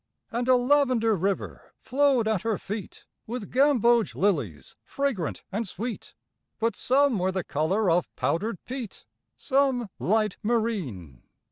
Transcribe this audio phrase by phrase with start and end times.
[0.31, 6.15] And a lavender river flowed at her feet With gamboge lilies fragrant and sweet,
[6.57, 9.05] But some were the color of powdered peat,
[9.37, 11.21] Some light marine.